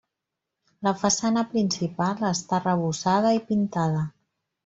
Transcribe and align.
La 0.87 0.93
façana 1.01 1.43
principal 1.51 2.25
està 2.31 2.57
arrebossada 2.59 3.35
i 3.41 3.45
pintada. 3.51 4.01